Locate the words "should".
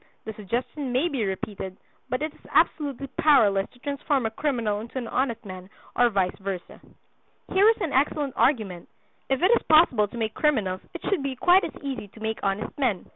11.07-11.21